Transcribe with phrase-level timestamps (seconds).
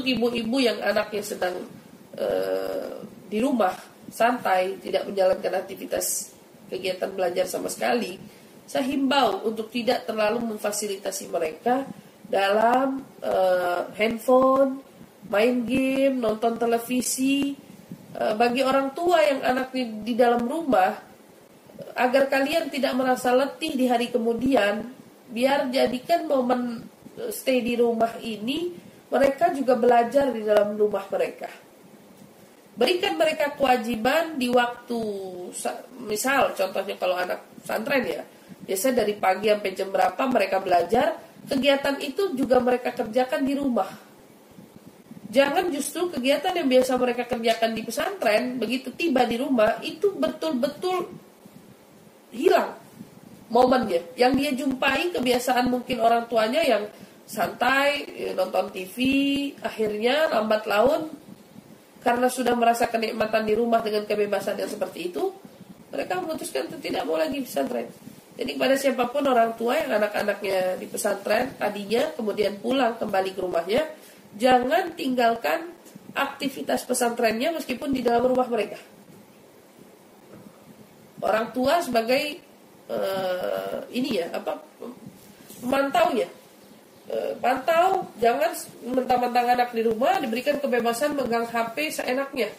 [0.00, 1.60] untuk ibu-ibu yang anaknya sedang
[2.16, 3.76] uh, di rumah
[4.08, 6.32] santai, tidak menjalankan aktivitas
[6.72, 8.16] kegiatan belajar sama sekali,
[8.64, 11.84] saya himbau untuk tidak terlalu memfasilitasi mereka
[12.24, 14.80] dalam uh, handphone,
[15.28, 17.52] main game, nonton televisi.
[18.16, 20.96] Uh, bagi orang tua yang anaknya di dalam rumah,
[21.92, 24.96] agar kalian tidak merasa letih di hari kemudian,
[25.28, 26.88] biar jadikan momen
[27.28, 31.50] stay di rumah ini mereka juga belajar di dalam rumah mereka.
[32.78, 35.00] Berikan mereka kewajiban di waktu
[36.06, 38.22] misal contohnya kalau anak pesantren ya,
[38.64, 41.18] biasa dari pagi sampai jam berapa mereka belajar,
[41.50, 43.90] kegiatan itu juga mereka kerjakan di rumah.
[45.30, 51.06] Jangan justru kegiatan yang biasa mereka kerjakan di pesantren, begitu tiba di rumah itu betul-betul
[52.34, 52.74] hilang
[53.50, 54.14] momennya.
[54.18, 56.86] Yang dia jumpai kebiasaan mungkin orang tuanya yang
[57.30, 58.96] santai, ya, nonton TV,
[59.62, 61.06] akhirnya lambat laun
[62.02, 65.30] karena sudah merasa kenikmatan di rumah dengan kebebasan yang seperti itu,
[65.94, 67.86] mereka memutuskan untuk tidak mau lagi pesantren.
[68.34, 73.40] Jadi kepada siapa pun orang tua yang anak-anaknya di pesantren tadinya kemudian pulang kembali ke
[73.44, 73.82] rumahnya,
[74.34, 75.70] jangan tinggalkan
[76.16, 78.80] aktivitas pesantrennya meskipun di dalam rumah mereka.
[81.20, 82.40] Orang tua sebagai
[82.88, 84.56] uh, ini ya apa
[85.60, 86.39] pemantau ya Eh,
[87.42, 88.54] pantau jangan
[88.86, 92.50] mentang-mentang anak di rumah diberikan kebebasan megang HP seenaknya.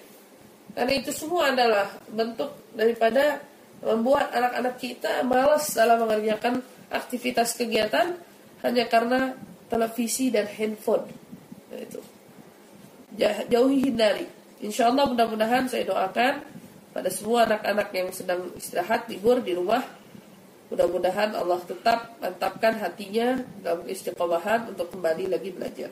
[0.71, 3.43] Karena itu semua adalah bentuk daripada
[3.83, 8.15] membuat anak-anak kita malas dalam mengerjakan aktivitas kegiatan
[8.63, 9.35] hanya karena
[9.67, 11.07] televisi dan handphone.
[11.71, 11.99] Nah, itu.
[13.51, 14.27] Jauhi hindari.
[14.61, 16.43] Insya Allah mudah-mudahan saya doakan
[16.91, 19.81] pada semua anak-anak yang sedang istirahat libur di rumah
[20.71, 25.91] Mudah-mudahan Allah tetap mantapkan hatinya dalam istiqomahan untuk kembali lagi belajar.